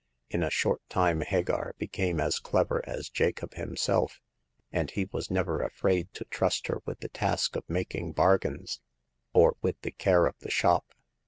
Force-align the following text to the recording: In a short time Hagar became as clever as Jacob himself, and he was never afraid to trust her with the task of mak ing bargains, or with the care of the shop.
In 0.31 0.41
a 0.41 0.49
short 0.49 0.81
time 0.89 1.21
Hagar 1.21 1.75
became 1.77 2.19
as 2.19 2.39
clever 2.39 2.81
as 2.89 3.07
Jacob 3.07 3.53
himself, 3.53 4.19
and 4.71 4.89
he 4.89 5.05
was 5.11 5.29
never 5.29 5.61
afraid 5.61 6.11
to 6.15 6.25
trust 6.25 6.65
her 6.69 6.79
with 6.87 7.01
the 7.01 7.09
task 7.09 7.55
of 7.55 7.69
mak 7.69 7.93
ing 7.93 8.11
bargains, 8.11 8.81
or 9.31 9.57
with 9.61 9.79
the 9.81 9.91
care 9.91 10.25
of 10.25 10.39
the 10.39 10.49
shop. 10.49 10.87